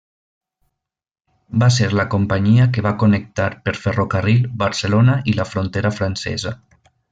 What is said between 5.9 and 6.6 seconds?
Francesa.